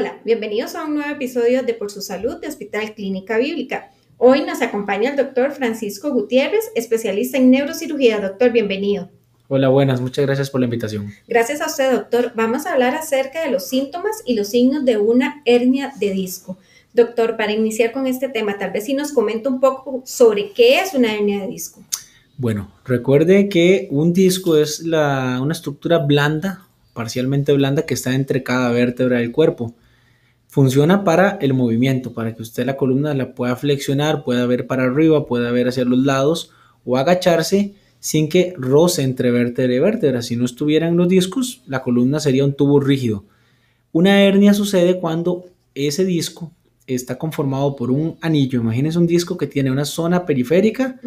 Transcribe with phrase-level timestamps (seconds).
[0.00, 3.90] Hola, bienvenidos a un nuevo episodio de Por su Salud de Hospital Clínica Bíblica.
[4.16, 8.20] Hoy nos acompaña el doctor Francisco Gutiérrez, especialista en neurocirugía.
[8.20, 9.10] Doctor, bienvenido.
[9.48, 11.10] Hola, buenas, muchas gracias por la invitación.
[11.26, 12.30] Gracias a usted, doctor.
[12.36, 16.56] Vamos a hablar acerca de los síntomas y los signos de una hernia de disco.
[16.94, 20.78] Doctor, para iniciar con este tema, tal vez si nos comenta un poco sobre qué
[20.78, 21.82] es una hernia de disco.
[22.36, 28.42] Bueno, recuerde que un disco es la, una estructura blanda parcialmente blanda que está entre
[28.42, 29.72] cada vértebra del cuerpo.
[30.48, 34.84] Funciona para el movimiento, para que usted la columna la pueda flexionar, pueda ver para
[34.84, 36.50] arriba, pueda ver hacia los lados
[36.84, 40.22] o agacharse sin que roce entre vértebra y vértebra.
[40.22, 43.24] Si no estuvieran los discos, la columna sería un tubo rígido.
[43.92, 45.44] Una hernia sucede cuando
[45.74, 46.52] ese disco
[46.86, 48.60] está conformado por un anillo.
[48.60, 50.98] Imagínense un disco que tiene una zona periférica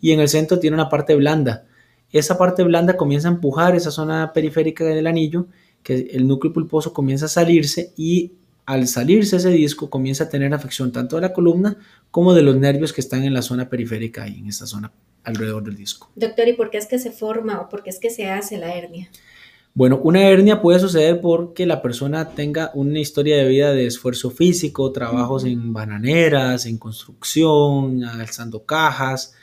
[0.00, 1.64] y en el centro tiene una parte blanda
[2.12, 5.46] esa parte blanda comienza a empujar esa zona periférica del anillo,
[5.82, 8.32] que el núcleo pulposo comienza a salirse y
[8.70, 11.76] al salirse ese disco comienza a tener afección tanto de la columna
[12.12, 14.92] como de los nervios que están en la zona periférica y en esta zona
[15.24, 16.08] alrededor del disco.
[16.14, 18.58] Doctor, ¿y por qué es que se forma o por qué es que se hace
[18.58, 19.10] la hernia?
[19.74, 24.30] Bueno, una hernia puede suceder porque la persona tenga una historia de vida de esfuerzo
[24.30, 29.34] físico, trabajos en bananeras, en construcción, alzando cajas,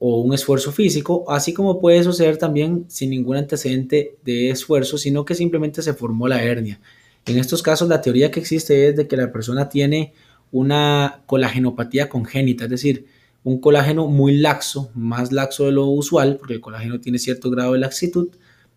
[0.00, 5.24] o un esfuerzo físico, así como puede suceder también sin ningún antecedente de esfuerzo, sino
[5.24, 6.80] que simplemente se formó la hernia.
[7.28, 10.12] En estos casos, la teoría que existe es de que la persona tiene
[10.50, 13.06] una colagenopatía congénita, es decir,
[13.44, 17.74] un colágeno muy laxo, más laxo de lo usual, porque el colágeno tiene cierto grado
[17.74, 18.28] de laxitud,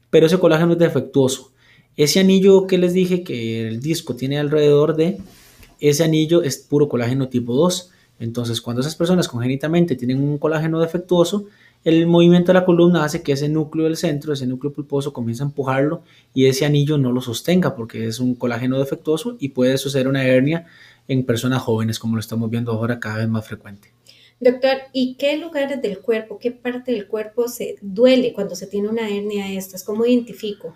[0.10, 1.52] pero ese colágeno es defectuoso.
[1.98, 5.18] Ese anillo que les dije que el disco tiene alrededor de,
[5.80, 7.92] ese anillo es puro colágeno tipo 2
[8.22, 11.48] entonces, cuando esas personas congénitamente tienen un colágeno defectuoso,
[11.84, 15.42] el movimiento de la columna hace que ese núcleo del centro, ese núcleo pulposo, comience
[15.42, 19.78] a empujarlo y ese anillo no lo sostenga porque es un colágeno defectuoso y puede
[19.78, 20.68] suceder una hernia
[21.08, 23.92] en personas jóvenes, como lo estamos viendo ahora cada vez más frecuente.
[24.40, 28.90] Doctor, ¿y qué lugares del cuerpo, qué parte del cuerpo se duele cuando se tiene
[28.90, 29.84] una hernia estas?
[29.84, 30.74] ¿Cómo identifico?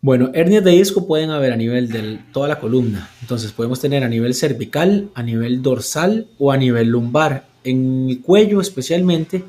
[0.00, 3.08] Bueno, hernias de disco pueden haber a nivel de toda la columna.
[3.22, 7.46] Entonces podemos tener a nivel cervical, a nivel dorsal o a nivel lumbar.
[7.62, 9.44] En el cuello especialmente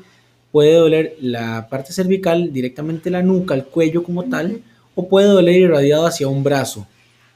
[0.56, 4.62] puede doler la parte cervical, directamente la nuca, el cuello como tal,
[4.94, 6.86] o puede doler irradiado hacia un brazo.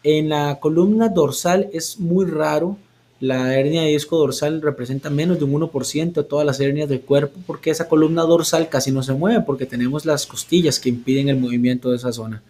[0.03, 2.79] En la columna dorsal es muy raro.
[3.21, 7.03] La hernia de disco dorsal representa menos de un 1% de todas las hernias del
[7.03, 11.29] cuerpo porque esa columna dorsal casi no se mueve porque tenemos las costillas que impiden
[11.29, 12.43] el movimiento de esa zona.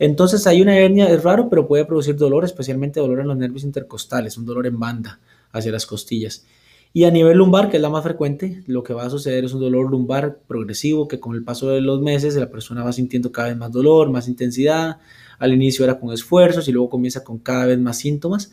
[0.00, 3.62] Entonces hay una hernia, es raro, pero puede producir dolor, especialmente dolor en los nervios
[3.62, 5.20] intercostales, un dolor en banda
[5.52, 6.44] hacia las costillas.
[6.94, 9.54] Y a nivel lumbar, que es la más frecuente, lo que va a suceder es
[9.54, 13.32] un dolor lumbar progresivo que con el paso de los meses la persona va sintiendo
[13.32, 14.98] cada vez más dolor, más intensidad.
[15.38, 18.52] Al inicio era con esfuerzos y luego comienza con cada vez más síntomas,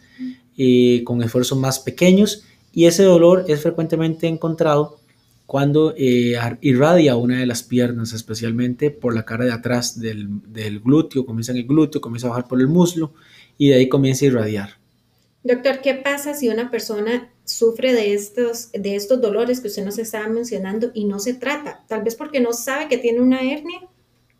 [0.57, 2.45] eh, con esfuerzos más pequeños.
[2.71, 4.99] Y ese dolor es frecuentemente encontrado
[5.49, 11.25] cuando eh, irradia una de las piernas, especialmente por la cara de atrás del, glúteo,
[11.25, 13.13] comienza en el glúteo, comienza a bajar por el muslo
[13.57, 14.69] y de ahí comienza a irradiar.
[15.43, 19.97] Doctor, ¿qué pasa si una persona sufre de estos, de estos dolores que usted nos
[19.97, 21.83] estaba mencionando y no se trata?
[21.87, 23.81] Tal vez porque no sabe que tiene una hernia.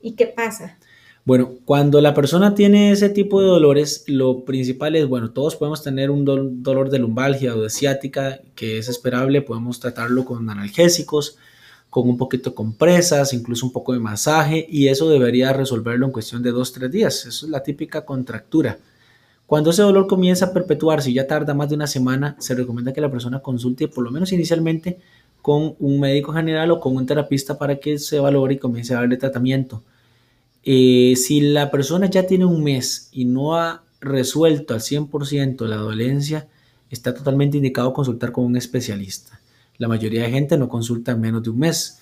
[0.02, 0.78] ¿Y qué pasa?
[1.26, 5.84] Bueno, cuando la persona tiene ese tipo de dolores, lo principal es, bueno, todos podemos
[5.84, 11.38] tener un dolor de lumbalgia o de ciática que es esperable, podemos tratarlo con analgésicos,
[11.90, 16.12] con un poquito de compresas, incluso un poco de masaje y eso debería resolverlo en
[16.12, 17.26] cuestión de dos, tres días.
[17.26, 18.80] Eso es la típica contractura.
[19.50, 22.94] Cuando ese dolor comienza a perpetuarse y ya tarda más de una semana, se recomienda
[22.94, 25.00] que la persona consulte por lo menos inicialmente
[25.42, 28.98] con un médico general o con un terapista para que se valore y comience a
[28.98, 29.82] darle tratamiento.
[30.64, 35.78] Eh, si la persona ya tiene un mes y no ha resuelto al 100% la
[35.78, 36.48] dolencia,
[36.92, 39.42] está totalmente indicado consultar con un especialista.
[39.80, 42.00] La mayoría de gente no consulta en menos de un mes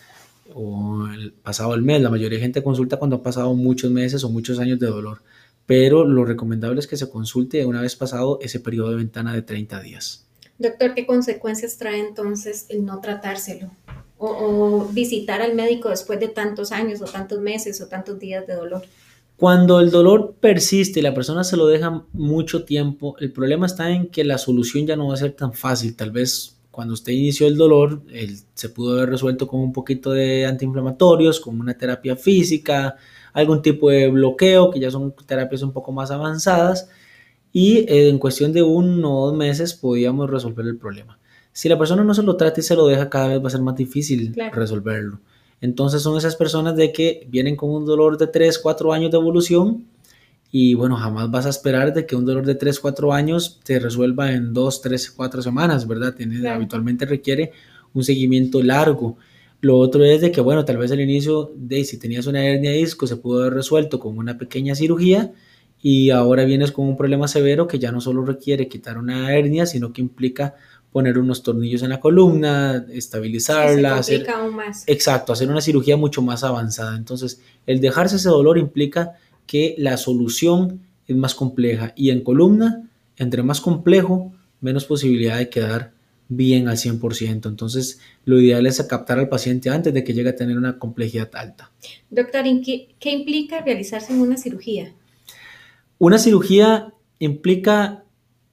[0.54, 1.08] o
[1.44, 2.02] pasado el mes.
[2.02, 5.22] La mayoría de gente consulta cuando ha pasado muchos meses o muchos años de dolor.
[5.68, 9.44] Pero lo recomendable es que se consulte una vez pasado ese periodo de ventana de
[9.44, 10.26] 30 días.
[10.58, 13.70] Doctor, ¿qué consecuencias trae entonces el no tratárselo?
[14.18, 18.56] o, visitar al médico después de tantos años o tantos meses o tantos días de
[18.56, 18.84] dolor?
[19.36, 23.92] Cuando el dolor persiste y la persona se lo deja mucho tiempo, el problema está
[23.92, 25.96] en que la solución ya no va a ser tan fácil.
[25.96, 28.04] Tal vez cuando usted inició el dolor,
[28.54, 32.98] se pudo haber resuelto con un poquito de antiinflamatorios, con una terapia física,
[33.34, 36.88] algún tipo de bloqueo, que ya son terapias un poco más avanzadas,
[37.52, 41.18] y en cuestión de uno o dos meses podíamos resolver el problema.
[41.52, 43.50] Si la persona no se lo trata y se lo deja, cada vez va a
[43.50, 45.20] ser más difícil resolverlo.
[45.60, 49.18] Entonces son esas personas de que vienen con un dolor de 3, 4 años de
[49.18, 49.88] evolución
[50.52, 53.80] y bueno, jamás vas a esperar de que un dolor de 3, 4 años te
[53.80, 56.14] resuelva en 2, 3, 4 semanas, ¿verdad?
[56.16, 57.52] Tiene, Habitualmente requiere
[57.94, 59.18] un seguimiento largo.
[59.60, 62.72] Lo otro es de que, bueno, tal vez al inicio, de si tenías una hernia
[62.72, 65.34] de disco, se pudo haber resuelto con una pequeña cirugía
[65.82, 69.66] y ahora vienes con un problema severo que ya no solo requiere quitar una hernia,
[69.66, 70.56] sino que implica
[70.92, 74.84] poner unos tornillos en la columna, estabilizarla, se hacer, aún más.
[74.88, 76.96] exacto, hacer una cirugía mucho más avanzada.
[76.96, 79.14] Entonces, el dejarse ese dolor implica
[79.48, 85.50] que la solución es más compleja y en columna, entre más complejo, menos posibilidad de
[85.50, 85.94] quedar
[86.30, 87.48] bien al 100%.
[87.48, 91.30] Entonces, lo ideal es captar al paciente antes de que llegue a tener una complejidad
[91.34, 91.72] alta.
[92.10, 94.94] Doctor, ¿qué, qué implica realizarse en una cirugía?
[95.98, 98.04] Una cirugía implica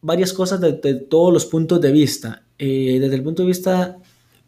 [0.01, 2.45] varias cosas desde todos los puntos de vista.
[2.59, 3.99] Eh, desde el punto de vista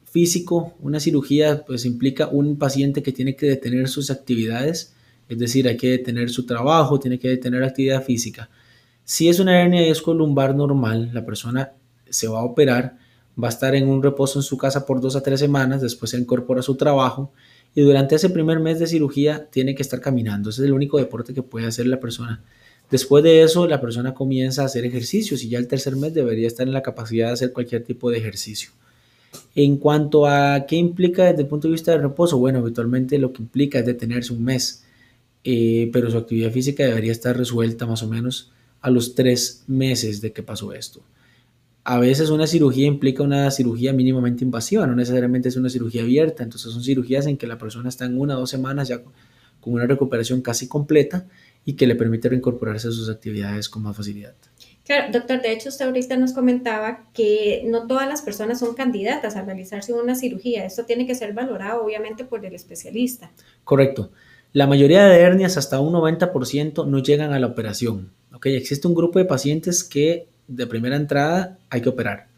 [0.04, 4.94] físico, una cirugía pues implica un paciente que tiene que detener sus actividades
[5.28, 8.48] es decir, hay que detener su trabajo, tiene que detener actividad física.
[9.04, 11.72] Si es una hernia de disco lumbar normal, la persona
[12.08, 12.98] se va a operar,
[13.42, 16.10] va a estar en un reposo en su casa por dos a tres semanas, después
[16.10, 17.32] se incorpora a su trabajo
[17.74, 20.50] y durante ese primer mes de cirugía tiene que estar caminando.
[20.50, 22.42] Ese es el único deporte que puede hacer la persona.
[22.90, 26.46] Después de eso, la persona comienza a hacer ejercicios y ya el tercer mes debería
[26.46, 28.70] estar en la capacidad de hacer cualquier tipo de ejercicio.
[29.54, 33.32] En cuanto a qué implica desde el punto de vista del reposo, bueno, habitualmente lo
[33.32, 34.84] que implica es detenerse un mes.
[35.48, 38.50] Eh, pero su actividad física debería estar resuelta más o menos
[38.80, 41.02] a los tres meses de que pasó esto.
[41.84, 46.42] A veces una cirugía implica una cirugía mínimamente invasiva, no necesariamente es una cirugía abierta,
[46.42, 49.02] entonces son cirugías en que la persona está en una o dos semanas ya
[49.60, 51.28] con una recuperación casi completa
[51.64, 54.34] y que le permite reincorporarse a sus actividades con más facilidad.
[54.84, 59.36] Claro, doctor, de hecho usted ahorita nos comentaba que no todas las personas son candidatas
[59.36, 60.64] a realizarse una cirugía.
[60.64, 63.30] Esto tiene que ser valorado obviamente por el especialista.
[63.62, 64.10] Correcto.
[64.52, 68.10] La mayoría de hernias, hasta un 90%, no llegan a la operación.
[68.32, 68.56] ¿okay?
[68.56, 72.28] Existe un grupo de pacientes que de primera entrada hay que operar.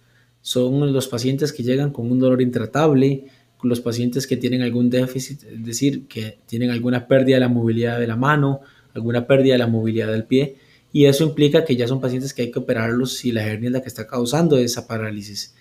[0.41, 3.27] Son los pacientes que llegan con un dolor intratable,
[3.63, 7.99] los pacientes que tienen algún déficit, es decir, que tienen alguna pérdida de la movilidad
[7.99, 8.61] de la mano,
[8.95, 10.57] alguna pérdida de la movilidad del pie,
[10.93, 13.73] y eso implica que ya son pacientes que hay que operarlos si la hernia es
[13.73, 15.55] la que está causando esa parálisis.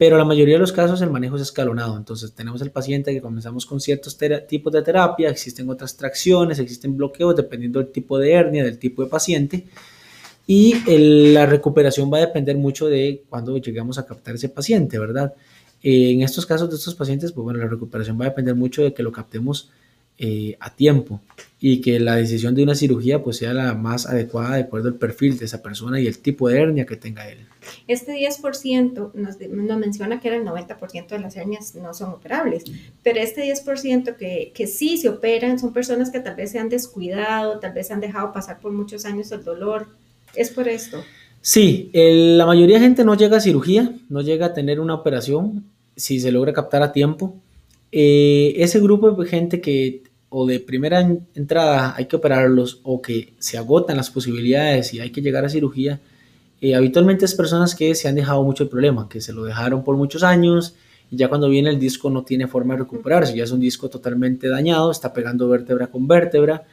[0.00, 1.94] Pero la mayoría de los casos el manejo es escalonado.
[1.94, 4.16] Entonces tenemos el paciente que comenzamos con ciertos
[4.48, 9.04] tipos de terapia, existen otras tracciones, existen bloqueos dependiendo del tipo de hernia, del tipo
[9.04, 9.66] de paciente.
[10.46, 10.74] Y
[11.34, 15.34] la recuperación va a depender mucho de cuándo llegamos a captar ese paciente, ¿verdad?
[15.82, 18.94] en estos casos de estos pacientes, pues bueno, la recuperación va a depender mucho de
[18.94, 19.70] que lo captemos
[20.22, 21.18] eh, a tiempo
[21.58, 24.96] y que la decisión de una cirugía pues sea la más adecuada de acuerdo al
[24.96, 27.38] perfil de esa persona y el tipo de hernia que tenga él.
[27.86, 32.64] Este 10% nos, nos menciona que era el 90% de las hernias no son operables,
[33.02, 36.68] pero este 10% que, que sí se operan son personas que tal vez se han
[36.68, 39.88] descuidado, tal vez se han dejado pasar por muchos años el dolor.
[40.34, 41.02] ¿Es por esto?
[41.40, 45.64] Sí, la mayoría de gente no llega a cirugía, no llega a tener una operación
[45.96, 47.36] si se logra captar a tiempo.
[47.92, 51.00] Eh, ese grupo de gente que o de primera
[51.34, 55.48] entrada hay que operarlos o que se agotan las posibilidades y hay que llegar a
[55.48, 56.00] cirugía,
[56.60, 59.82] eh, habitualmente es personas que se han dejado mucho el problema, que se lo dejaron
[59.82, 60.76] por muchos años
[61.10, 63.90] y ya cuando viene el disco no tiene forma de recuperarse, ya es un disco
[63.90, 66.64] totalmente dañado, está pegando vértebra con vértebra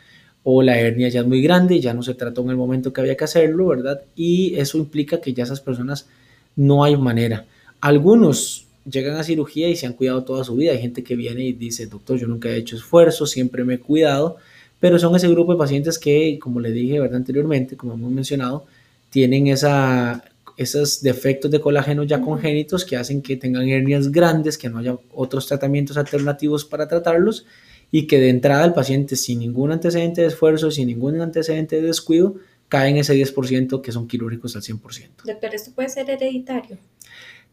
[0.43, 3.01] o la hernia ya es muy grande, ya no se trató en el momento que
[3.01, 4.01] había que hacerlo, ¿verdad?
[4.15, 6.07] Y eso implica que ya esas personas
[6.55, 7.45] no hay manera.
[7.81, 10.71] Algunos llegan a cirugía y se han cuidado toda su vida.
[10.71, 13.79] Hay gente que viene y dice, doctor, yo nunca he hecho esfuerzo, siempre me he
[13.79, 14.37] cuidado,
[14.79, 17.17] pero son ese grupo de pacientes que, como le dije ¿verdad?
[17.17, 18.65] anteriormente, como hemos mencionado,
[19.09, 20.23] tienen esa,
[20.57, 24.97] esos defectos de colágeno ya congénitos que hacen que tengan hernias grandes, que no haya
[25.13, 27.45] otros tratamientos alternativos para tratarlos
[27.91, 31.83] y que de entrada el paciente sin ningún antecedente de esfuerzo, sin ningún antecedente de
[31.83, 32.35] descuido,
[32.69, 35.23] cae en ese 10% que son quirúrgicos al 100%.
[35.25, 36.77] Doctor, ¿esto puede ser hereditario?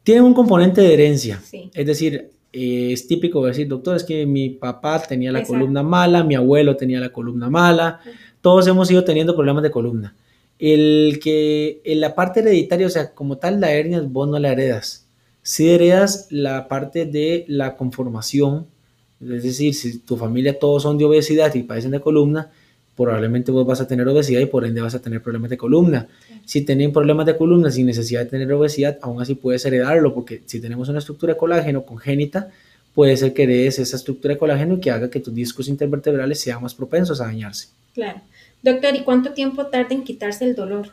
[0.04, 1.42] Tiene un componente de herencia.
[1.72, 6.22] Es decir, eh, es típico decir, doctor, es que mi papá tenía la columna mala,
[6.22, 8.00] mi abuelo tenía la columna mala,
[8.42, 10.14] todos hemos ido teniendo problemas de columna.
[10.58, 14.52] El que en la parte hereditaria, o sea, como tal, la hernia vos no la
[14.52, 15.08] heredas.
[15.42, 18.66] Si heredas la parte de la conformación,
[19.20, 22.52] es decir, si tu familia todos son de obesidad y padecen de columna,
[22.96, 26.06] probablemente vos vas a tener obesidad y por ende vas a tener problemas de columna.
[26.44, 30.42] Si tienen problemas de columna sin necesidad de tener obesidad, aún así puedes heredarlo, porque
[30.46, 32.50] si tenemos una estructura de colágeno congénita,
[32.94, 36.40] puede ser que heredes esa estructura de colágeno y que haga que tus discos intervertebrales
[36.40, 37.68] sean más propensos a dañarse.
[37.94, 38.20] Claro.
[38.62, 40.88] Doctor, ¿y cuánto tiempo tarda en quitarse el dolor?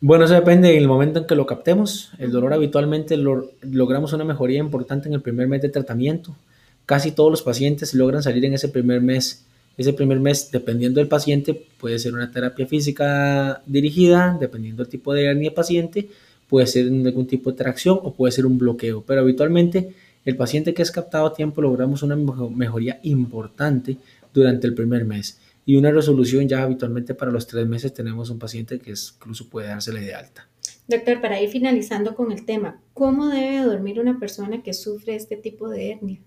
[0.00, 2.12] Bueno, eso depende del momento en que lo captemos.
[2.18, 6.36] El dolor habitualmente lo, logramos una mejoría importante en el primer mes de tratamiento.
[6.84, 9.44] Casi todos los pacientes logran salir en ese primer mes
[9.76, 15.12] Ese primer mes, dependiendo del paciente, puede ser una terapia física dirigida, dependiendo del tipo
[15.12, 16.08] de hernia paciente,
[16.48, 20.74] puede ser algún tipo de tracción o puede ser un bloqueo, pero habitualmente el paciente
[20.74, 23.96] que es captado a tiempo logramos una mejoría importante
[24.32, 28.38] durante el primer mes y una resolución ya habitualmente para los tres meses tenemos un
[28.38, 30.48] paciente que incluso puede dársele de alta.
[30.88, 35.36] Doctor, para ir finalizando con el tema, ¿cómo debe dormir una persona que sufre este
[35.36, 36.20] tipo de hernia?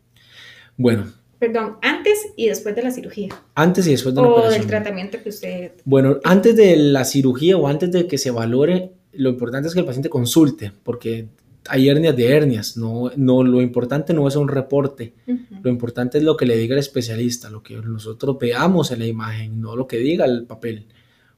[0.77, 1.11] Bueno.
[1.39, 3.29] Perdón, antes y después de la cirugía.
[3.55, 5.71] Antes y después de la o del tratamiento que usted...
[5.85, 9.79] Bueno, antes de la cirugía o antes de que se valore, lo importante es que
[9.79, 11.29] el paciente consulte, porque
[11.67, 15.13] hay hernias de hernias, no, no, lo importante no es un reporte,
[15.61, 19.05] lo importante es lo que le diga el especialista, lo que nosotros veamos en la
[19.05, 20.87] imagen, no lo que diga el papel,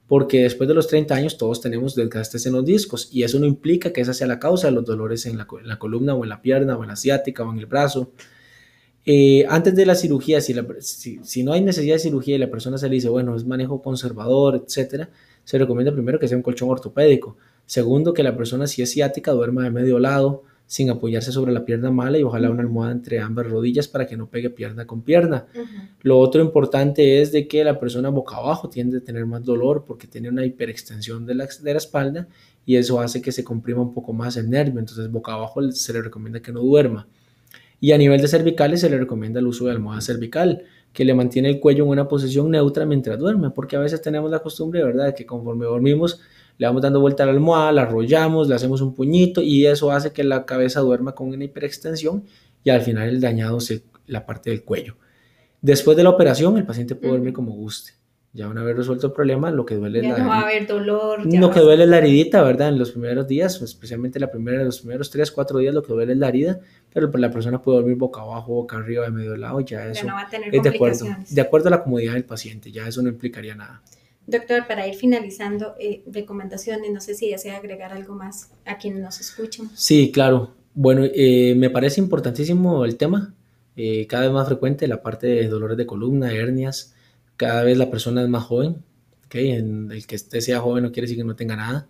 [0.08, 3.46] porque después de los 30 años todos tenemos desgastes en los discos y eso no
[3.46, 5.48] implica que esa sea la causa de los dolores en la,
[5.80, 8.12] columna o en la pierna o en la asiática o en el brazo.
[9.06, 12.52] Eh, antes de la cirugía, si, si, si, no hay necesidad de cirugía y la
[12.52, 15.10] persona se le dice, bueno, es manejo conservador, etcétera,
[15.44, 17.36] se recomienda primero que sea un colchón ortopédico
[17.72, 21.64] Segundo, que la persona si es ciática duerma de medio lado sin apoyarse sobre la
[21.64, 25.04] pierna mala y ojalá una almohada entre ambas rodillas para que no pegue pierna con
[25.04, 25.46] pierna.
[26.02, 29.86] Lo otro importante es de que la persona boca abajo tiende a tener más dolor
[29.88, 32.28] porque tiene una hiperextensión de la, de la espalda
[32.66, 35.94] y eso hace que se comprima un poco más el nervio, entonces boca abajo se
[35.94, 37.08] le recomienda que no duerma.
[37.82, 41.14] Y a nivel de cervicales se le recomienda el uso de almohada cervical, que le
[41.14, 44.82] mantiene el cuello en una posición neutra mientras duerme, porque a veces tenemos la costumbre,
[44.84, 46.22] ¿verdad?, de que conforme dormimos
[46.62, 49.92] le vamos dando vuelta a la almohada, la arrollamos, le hacemos un puñito y eso
[49.92, 52.26] hace que la cabeza duerma con una hiperextensión
[52.64, 54.96] y al final el dañado es la parte del cuello.
[55.60, 57.94] Después de la operación, el paciente puede dormir como guste.
[58.34, 60.18] Ya una vez resuelto el problema, lo que duele es la...
[60.18, 61.26] No va a haber dolor.
[61.26, 62.70] Lo que duele es la heridita, ¿verdad?
[62.70, 66.14] En los primeros días, especialmente la primera, los primeros 3, 4 días, lo que duele
[66.14, 66.60] es la herida,
[66.94, 70.10] pero la persona puede dormir boca abajo, boca arriba, de medio lado, ya eso ya
[70.10, 72.88] no va a tener es de acuerdo, de acuerdo a la comodidad del paciente, ya
[72.88, 73.82] eso no implicaría nada.
[74.28, 79.02] Doctor, para ir finalizando, eh, recomendaciones, no sé si desea agregar algo más a quienes
[79.02, 79.70] nos escuchan.
[79.74, 80.54] Sí, claro.
[80.74, 83.34] Bueno, eh, me parece importantísimo el tema,
[83.76, 86.96] eh, cada vez más frecuente, la parte de dolores de columna, hernias,
[87.42, 88.84] cada vez la persona es más joven,
[89.26, 89.50] ¿okay?
[89.54, 91.88] El que esté sea joven no quiere decir que no tenga nada,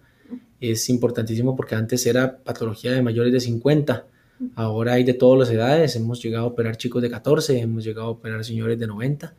[0.62, 4.08] es importantísimo porque antes era patología de mayores de 50,
[4.55, 8.08] ahora hay de todas las edades, hemos llegado a operar chicos de 14, hemos llegado
[8.08, 9.36] a operar señores de 90,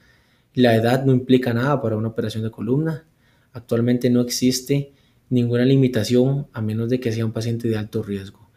[0.53, 3.07] la edad no implica nada para una operación de columna.
[3.55, 4.93] Actualmente no existe
[5.31, 8.51] ninguna limitación a menos de que sea un paciente de alto riesgo.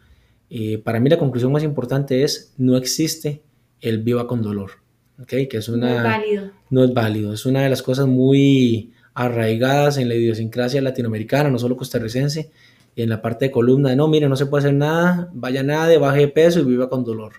[0.50, 3.42] Eh, para mí la conclusión más importante es no existe
[3.80, 4.72] el viva con dolor,
[5.20, 5.48] ¿okay?
[5.48, 6.50] que es una, no es válido.
[6.70, 11.58] No es válido, es una de las cosas muy arraigadas en la idiosincrasia latinoamericana, no
[11.58, 12.50] solo costarricense,
[12.94, 15.98] y en la parte de columna, no, mire, no se puede hacer nada, vaya nada,
[15.98, 17.32] baje de peso y viva con dolor.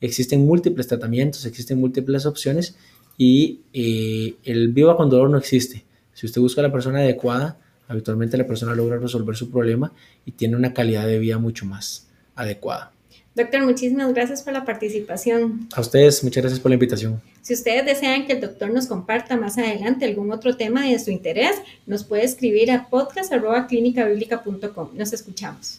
[0.00, 2.76] Existen múltiples tratamientos, existen múltiples opciones
[3.16, 5.84] y eh, el viva con dolor no existe.
[6.12, 7.58] Si usted busca a la persona adecuada,
[7.88, 9.92] habitualmente la persona logra resolver su problema
[10.24, 12.92] y tiene una calidad de vida mucho más adecuada.
[13.34, 15.68] Doctor, muchísimas gracias por la participación.
[15.74, 17.20] A ustedes, muchas gracias por la invitación.
[17.40, 21.10] Si ustedes desean que el doctor nos comparta más adelante algún otro tema de su
[21.10, 24.90] interés, nos puede escribir a podcast.clinicabiblica.com.
[24.94, 25.78] Nos escuchamos.